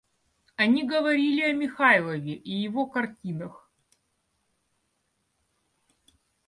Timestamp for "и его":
2.33-2.87